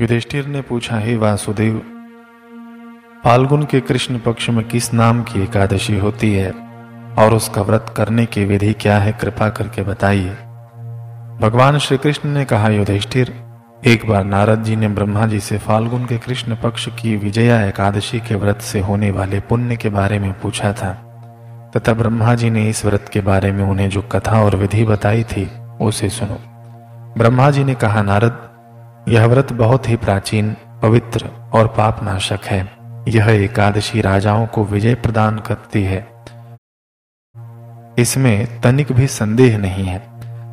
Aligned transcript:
युधिष्ठिर 0.00 0.46
ने 0.46 0.60
पूछा, 0.60 0.98
हे 0.98 1.16
वासुदेव, 1.16 1.82
फाल्गुन 3.24 3.62
के 3.62 3.80
कृष्ण 3.80 4.18
पक्ष 4.18 4.50
में 4.50 4.68
किस 4.68 4.94
नाम 4.94 5.22
की 5.22 5.42
एकादशी 5.42 5.98
होती 5.98 6.34
है? 6.34 6.50
और 7.18 7.34
उसका 7.34 7.62
व्रत 7.62 7.94
करने 7.96 8.26
की 8.26 8.44
विधि 8.44 8.72
क्या 8.72 8.98
है, 8.98 9.12
कृपा 9.12 9.48
करके 9.48 9.82
बताइए। 9.82 10.30
भगवान 11.40 11.78
श्री 11.78 11.98
कृष्ण 11.98 12.28
ने 12.28 12.44
कहा, 12.44 12.68
युधिष्ठिर, 12.68 13.34
एक 13.86 14.08
बार 14.08 14.24
नारद 14.24 14.62
जी 14.62 14.76
ने 14.76 14.88
ब्रह्मा 14.88 15.26
जी 15.26 15.40
से 15.40 15.58
फाल्गुन 15.58 16.04
के 16.04 16.18
कृष्ण 16.18 16.56
पक्ष 16.56 16.88
की 16.88 17.16
विजया 17.16 17.66
एकादशी 17.66 18.20
के 18.20 18.34
व्रत 18.34 18.60
से 18.60 18.80
होने 18.80 19.10
वाले 19.10 19.40
पुण्य 19.40 19.76
के 19.76 19.88
बारे 19.88 20.18
में 20.18 20.40
पूछा 20.40 20.72
था। 20.72 20.92
तथा 21.76 21.92
ब्रह्मा 21.92 22.34
जी 22.34 22.50
ने 22.50 22.68
इस 22.68 22.86
व्रत 22.86 23.10
के 23.12 23.20
बारे 23.20 23.52
में 23.52 23.64
उन्हें 23.64 23.90
जो 23.90 24.02
कथा 24.02 24.44
और 24.44 24.56
विधि 24.56 24.84
बताई 24.84 25.24
थी, 25.24 25.50
उसे 25.80 26.08
सुनो। 26.08 26.38
ब्रह्मा 27.18 27.50
जी 27.50 27.64
ने 27.64 27.74
कहा, 27.74 28.02
नारद 28.02 28.49
यह 29.08 29.26
व्रत 29.26 29.52
बहुत 29.52 29.88
ही 29.88 29.96
प्राचीन, 29.96 30.56
पवित्र 30.82 31.26
और 31.52 31.66
पाप 31.66 32.02
नाशक 32.02 32.38
है। 32.44 32.72
यह 33.08 33.28
एकादशी 33.28 34.00
राजाओं 34.00 34.46
को 34.46 34.64
विजय 34.64 34.94
प्रदान 34.94 35.38
करती 35.38 35.84
है। 35.84 36.08
इसमें 37.98 38.60
तनिक 38.60 38.92
भी 38.92 39.06
संदेह 39.06 39.58
नहीं 39.58 39.84
है। 39.84 39.98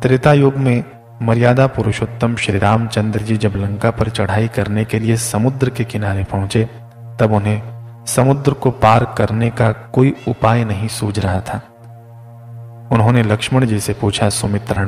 त्रेता 0.00 0.32
युग 0.32 0.56
में 0.56 0.84
मर्यादा 1.22 1.66
पुरुषोत्तम 1.66 2.36
श्री 2.36 2.58
रामचंद्र 2.58 3.20
जी 3.20 3.36
जब 3.36 3.52
लंका 3.56 3.90
पर 3.90 4.08
चढ़ाई 4.08 4.48
करने 4.48 4.84
के 4.84 4.98
लिए 4.98 5.16
समुद्र 5.16 5.70
के 5.70 5.84
किनारे 5.84 6.24
पहुँचे, 6.24 6.64
तब 7.20 7.32
उन्हें 7.32 7.62
समुद्र 8.06 8.52
को 8.52 8.70
पार 8.70 9.14
करने 9.18 9.50
का 9.50 9.72
कोई 9.72 10.14
उपाय 10.28 10.64
नहीं 10.64 10.88
सूझ 10.88 11.18
रहा 11.18 11.40
था। 11.40 11.62
उन्होंने 12.92 13.22
लक्ष्मण 13.22 13.66
जी 13.66 13.80
से 13.80 13.92
पूछा 13.92 14.28
सुमित्र 14.28 14.80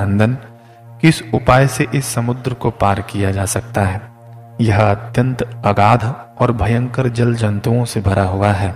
किस 1.05 1.23
उपाय 1.35 1.67
से 1.67 1.87
इस 1.95 2.07
समुद्र 2.07 2.55
को 2.55 2.71
पार 2.71 3.01
किया 3.01 3.31
जा 3.31 3.45
सकता 3.45 3.83
है? 3.83 4.13
यह 4.61 4.91
अत्यंत 4.91 5.43
अगाध 5.43 6.15
और 6.41 6.53
भयंकर 6.53 7.09
जल 7.09 7.35
जंतुओं 7.35 7.85
से 7.85 8.01
भरा 8.01 8.23
हुआ 8.23 8.49
है। 8.49 8.74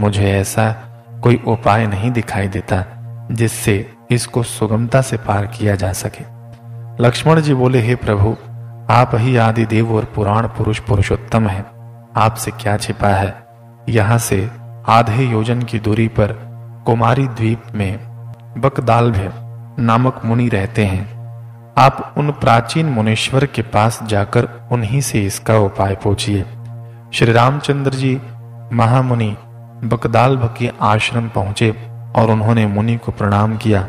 मुझे 0.00 0.32
ऐसा 0.32 0.72
कोई 1.22 1.42
उपाय 1.46 1.86
नहीं 1.86 2.10
दिखाई 2.10 2.48
देता 2.48 2.84
जिससे 3.30 3.92
इसको 4.10 4.42
सुगमता 4.42 5.02
से 5.02 5.16
पार 5.16 5.46
किया 5.46 5.74
जा 5.74 5.92
सके। 5.92 6.24
लक्ष्मण 7.04 7.40
जी 7.40 7.54
बोले, 7.54 7.80
हे 7.80 7.94
प्रभु, 7.94 8.36
आप 8.92 9.10
ही 9.14 9.36
आदि 9.36 9.64
देव 9.64 9.96
और 9.96 10.04
पुराण 10.04 10.46
पुरुष 10.46 10.78
पुरुषोत्तम 10.78 11.46
हैं। 11.46 11.66
आपसे 12.16 12.50
क्या 12.50 12.76
छिपा 12.76 13.08
है? 13.08 13.44
यहाँ 13.88 14.18
से 14.18 14.50
आधे 14.88 15.24
योजन 15.24 15.62
की 15.62 15.78
दूरी 15.78 16.08
पर 16.08 16.32
कुमारी 16.86 17.28
द्वीप 17.28 17.62
में 17.74 17.98
बकदाल्भ 18.58 19.32
नामक 19.78 20.22
मुनि 20.24 20.48
रहते 20.48 20.84
हैं। 20.84 21.19
आप 21.78 22.14
उन 22.18 22.30
प्राचीन 22.30 22.86
मुनीश्वर 22.86 23.46
के 23.46 23.62
पास 23.62 24.02
जाकर 24.02 24.68
उन्हीं 24.72 25.00
से 25.00 25.20
इसका 25.22 25.58
उपाय 25.58 25.94
पूछिए। 25.94 26.44
श्री 27.14 27.32
रामचंद्र 27.32 27.90
जी 27.90 28.20
महामुनि 28.72 29.36
बकदाल 29.84 30.36
के 30.58 30.70
आश्रम 30.80 31.28
पहुँचे 31.28 31.70
और 32.16 32.30
उन्होंने 32.30 32.66
मुनि 32.66 32.96
को 32.96 33.12
प्रणाम 33.12 33.56
किया। 33.56 33.86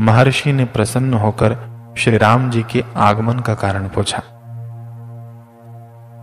महर्षि 0.00 0.52
ने 0.52 0.64
प्रसन्न 0.64 1.14
होकर 1.14 1.56
श्री 1.98 2.16
राम 2.16 2.50
जी 2.50 2.62
के 2.62 2.84
आगमन 2.96 3.38
का 3.38 3.54
कारण 3.54 3.88
पूछा। 3.88 4.18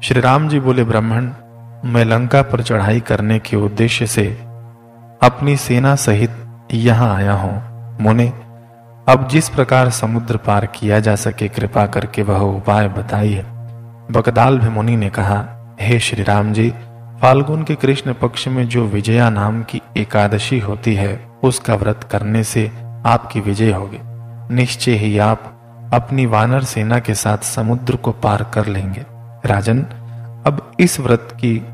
श्री 0.04 0.22
राम 0.22 0.50
जी 0.50 0.60
बोले, 0.60 0.84
ब्राह्मण, 0.84 1.32
मैं 1.86 2.06
लंका 2.06 2.42
पर 2.42 2.62
चढ़ाई 2.62 3.00
करने 3.00 3.40
के 3.40 3.58
उद्देश्य 3.58 4.08
से 4.08 4.26
अपनी 5.22 5.58
सेना 5.58 5.96
सहित 5.96 6.32
यहाँ 6.74 7.16
आया 7.16 7.34
हूँ। 7.34 7.98
मुने 8.02 8.34
अब 9.10 9.28
जिस 9.28 9.50
प्रकार 9.50 9.90
समुद्र 9.90 10.38
पार 10.38 10.66
किया 10.66 11.00
जा 11.00 11.16
सके, 11.16 11.48
कृपा 11.48 11.86
करके 11.86 12.22
वह 12.22 12.40
उपाय 12.40 12.88
बताइए। 12.88 13.42
बकदाल 14.12 14.60
मुनि 14.60 14.96
ने 14.96 15.10
कहा, 15.10 15.46
हे 15.82 16.00
श्री 16.00 16.24
राम 16.24 16.54
जी 16.54 16.74
फाल्गुन 17.22 17.64
के 17.64 17.76
कृष्ण 17.76 18.14
पक्ष 18.14 18.48
में 18.48 18.68
जो 18.68 18.86
विजया 18.86 19.30
नाम 19.30 19.64
की 19.64 19.82
एकादशी 19.98 20.60
होती 20.60 20.96
है, 20.96 21.32
उसका 21.44 21.76
व्रत 21.76 22.08
करने 22.12 22.44
से 22.44 22.72
आपकी 23.06 23.40
विजय 23.40 23.72
होगी। 23.72 23.98
निश्चय 24.56 24.92
ही 24.92 25.18
आप 25.18 25.58
अपनी 25.94 26.26
वानर 26.26 26.64
सेना 26.64 27.00
के 27.00 27.14
साथ 27.14 27.38
समुद्र 27.38 27.96
को 27.96 28.12
पार 28.12 28.52
कर 28.54 28.66
लेंगे। 28.66 29.06
राजन, 29.46 29.82
अब 30.48 30.72
इस 30.80 31.00
व्रत 31.00 31.38
की 31.46 31.66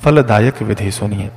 फलदायक 0.00 0.62
विधि 0.62 0.90
सुनिए। 0.90 1.30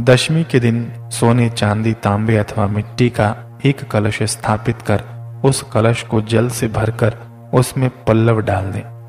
दशमी 0.00 0.44
के 0.44 0.60
दिन 0.60 0.92
सोने 1.00 1.50
चांदी, 1.50 1.92
तांबे 1.92 2.36
अथवा 2.36 2.66
मिट्टी 2.66 3.10
का 3.10 3.49
एक 3.64 3.90
कलश 3.90 4.22
स्थापित 4.22 4.82
कर, 4.82 5.02
उस 5.44 5.62
कलश 5.62 6.02
को 6.02 6.20
जल 6.20 6.48
से 6.48 6.68
भरकर 6.68 7.16
उसमें 7.54 7.90
पल्लव 7.90 8.40
डाल 8.40 8.64
दें। 8.64 9.00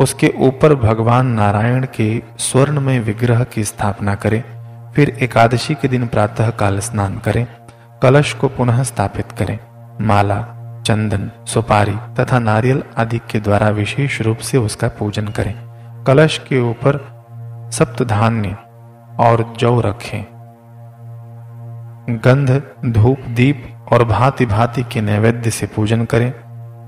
उसके 0.00 0.34
ऊपर 0.38 0.74
भगवान 0.74 1.26
नारायण 1.26 1.86
के 1.96 2.22
स्वर्ण 2.38 2.80
में 2.80 3.00
विग्रह 3.00 3.44
की 3.44 3.64
स्थापना 3.64 4.14
करें, 4.14 4.42
फिर 4.92 5.18
एकादशी 5.22 5.74
के 5.74 5.88
दिन 5.88 6.06
प्रातः 6.06 6.50
काल 6.50 6.78
स्नान 6.78 7.18
करें, 7.18 7.46
कलश 8.02 8.32
को 8.32 8.48
पुनः 8.48 8.82
स्थापित 8.82 9.32
करें। 9.32 9.58
माला, 10.00 10.40
चंदन, 10.86 11.30
सुपारी 11.46 11.96
तथा 12.18 12.38
नारियल 12.38 12.82
आदि 12.98 13.18
के 13.18 13.40
द्वारा 13.40 13.68
विशेष 13.68 14.20
रूप 14.22 14.38
से 14.38 14.58
उसका 14.58 14.88
पूजन 14.88 15.28
करें। 15.28 15.54
कलश 16.06 16.38
के 16.38 16.60
ऊपर 16.60 17.22
सप्त 17.72 18.02
धान्य 18.02 18.56
और 19.20 19.54
जौ 19.58 19.80
रखें। 19.80 20.31
गंध, 22.10 22.62
धूप, 22.84 23.20
दीप 23.20 23.86
और 23.92 24.04
भांति 24.04 24.46
भांति 24.46 24.82
के 24.82 25.00
नैवेद्य 25.00 25.50
से 25.50 25.66
पूजन 25.66 26.04
करें। 26.04 26.32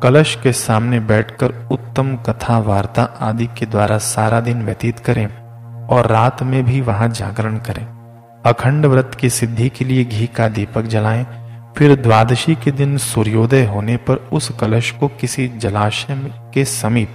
कलश 0.02 0.38
के 0.42 0.52
सामने 0.52 1.00
बैठकर 1.00 1.69
उत्तम 1.70 2.16
कथा 2.16 2.58
वार्ता 2.58 3.02
आदि 3.02 3.47
के 3.47 3.66
द्वारा 3.66 3.98
सारा 3.98 4.41
दिन 4.41 4.62
व्यतीत 4.62 4.98
करें 4.98 5.26
और 5.86 6.06
रात 6.06 6.42
में 6.42 6.64
भी 6.64 6.80
वहाँ 6.80 7.08
जागरण 7.08 7.58
करें। 7.58 7.86
अखंड 8.47 8.86
व्रत 8.86 9.16
की 9.20 9.30
सिद्धि 9.30 9.69
के 9.69 9.84
लिए 9.84 10.04
घी 10.04 10.26
का 10.26 10.48
दीपक 10.48 10.82
जलाएँ। 10.82 11.26
फिर 11.78 12.00
द्वादशी 12.00 12.54
के 12.54 12.70
दिन 12.70 12.97
सूर्योदय 12.97 13.64
होने 13.64 13.97
पर 13.97 14.14
उस 14.14 14.48
कलश 14.48 14.91
को 14.91 15.08
किसी 15.08 15.48
जलाशय 15.48 16.14
के 16.54 16.64
समीप, 16.64 17.10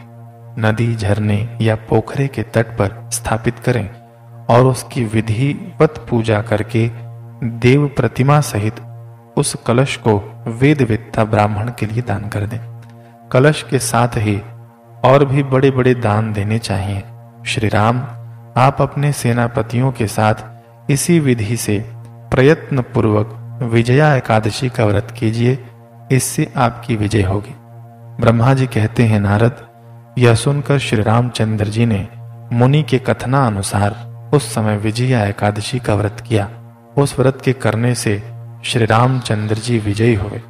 नदी, 0.59 0.95
झरने 0.95 1.57
या 1.61 1.75
पोखरे 1.75 2.27
के 2.27 2.43
तट 2.43 2.65
पर 2.65 3.09
स्थापित 3.13 3.59
करें 3.59 3.89
और 4.49 4.65
उसकी 4.65 5.03
विधिवत 5.03 6.05
पूजा 6.09 6.41
करके 6.41 7.08
देव 7.44 7.88
प्रतिमा 7.88 8.41
सहित 8.41 8.79
उस 9.38 9.55
कलश 9.67 9.95
को 9.97 10.16
वेद 10.47 10.81
वेदता 10.81 11.23
ब्राह्मण 11.23 11.72
के 11.79 11.85
लिए 11.85 12.01
दान 12.01 12.27
कर 12.29 12.45
दें। 12.45 12.59
कलश 13.31 13.63
के 13.69 13.79
साथ 13.79 14.17
ही 14.17 14.41
और 15.03 15.25
भी 15.25 15.44
बड़े 15.44 15.72
बड़े 15.72 15.94
दान 15.95 16.33
देने 16.33 16.59
चाहिए। 16.59 17.03
श्री 17.45 17.69
राम 17.69 18.00
आप 18.57 18.81
अपने 18.81 19.11
सेनापतियों 19.11 19.91
के 19.91 20.07
साथ 20.07 20.91
इसी 20.91 21.19
विधि 21.19 21.57
से 21.57 21.79
प्रयत्न 22.31 22.81
पूर्वक 22.81 23.59
विजया 23.63 24.16
एकादशी 24.16 24.69
का 24.69 24.85
व्रत 24.85 25.16
कीजिए, 25.19 25.57
इससे 26.11 26.51
आपकी 26.57 26.95
विजय 26.95 27.23
होगी। 27.23 27.56
ब्रह्मा 28.21 28.53
जी 28.53 28.67
कहते 28.67 29.03
हैं, 29.03 29.19
नारद, 29.19 29.66
यह 30.17 30.35
सुनकर 30.35 30.79
श्री 30.79 31.01
रामचंद्र 31.01 31.66
जी 31.66 31.85
ने 31.85 32.07
मुनि 32.53 32.83
के 32.83 33.00
कथना 33.00 33.47
अनुसार 33.47 34.29
उस 34.33 34.53
समय 34.53 34.77
विजया 34.77 35.25
एकादशी 35.25 35.79
का 35.79 35.95
व्रत 35.95 36.23
किया। 36.27 36.50
उस 36.99 37.19
व्रत 37.19 37.41
के 37.45 37.53
करने 37.53 37.95
से 37.95 38.23
श्री 38.63 38.85
रामचंद्र 38.85 39.55
जी 39.55 39.79
विजयी 39.79 40.15
हुए। 40.15 40.41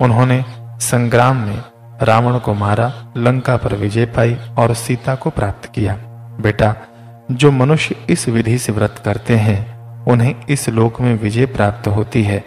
उन्होंने 0.00 0.44
संग्राम 0.80 1.36
में 1.36 1.62
रावण 2.02 2.38
को 2.38 2.54
मारा, 2.54 3.12
लंका 3.16 3.56
पर 3.56 3.74
विजय 3.74 4.06
पाई 4.06 4.38
और 4.58 4.74
सीता 4.74 5.14
को 5.14 5.30
प्राप्त 5.30 5.72
किया। 5.74 5.94
बेटा, 6.40 6.76
जो 7.30 7.50
मनुष्य 7.50 7.96
इस 8.10 8.28
विधि 8.28 8.58
से 8.58 8.72
व्रत 8.72 9.02
करते 9.04 9.36
हैं, 9.36 9.80
उन्हें 10.04 10.34
इस 10.48 10.68
लोक 10.68 11.00
में 11.00 11.18
विजय 11.22 11.46
प्राप्त 11.46 11.88
होती 11.88 12.22
है 12.22 12.44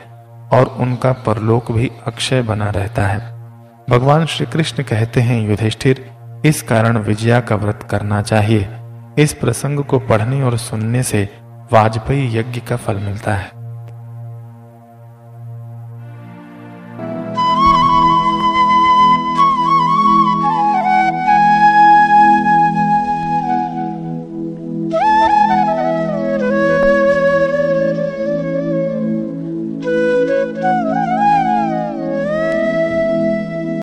और 0.53 0.75
उनका 0.79 1.11
परलोक 1.11 1.71
भी 1.71 1.91
अक्षय 2.07 2.41
बना 2.41 2.69
रहता 2.69 3.07
है। 3.07 3.19
भगवान 3.89 4.25
श्री 4.25 4.45
कृष्ण 4.45 4.83
कहते 4.83 5.21
हैं, 5.21 5.49
युधिष्ठिर, 5.49 6.11
इस 6.45 6.61
कारण 6.61 6.97
विजया 6.97 7.39
का 7.39 7.55
व्रत 7.55 7.87
करना 7.89 8.21
चाहिए। 8.21 8.69
इस 9.17 9.33
प्रसंग 9.33 9.79
को 9.79 9.99
पढ़ने 9.99 10.43
और 10.43 10.57
सुनने 10.57 11.03
से 11.03 11.29
वाजपेयी 11.71 12.37
यज्ञ 12.37 12.61
का 12.61 12.75
फल 12.75 12.95
मिलता 12.95 13.33
है। 13.33 13.62